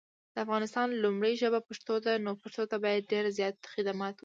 د 0.33 0.35
افغانستان 0.45 0.87
لومړی 1.03 1.33
ژبه 1.41 1.59
پښتو 1.69 1.95
ده 2.05 2.13
نو 2.25 2.31
پښتو 2.41 2.63
ته 2.71 2.75
باید 2.83 3.03
دیر 3.11 3.25
زیات 3.37 3.57
خدمات 3.73 4.13
وشي 4.15 4.19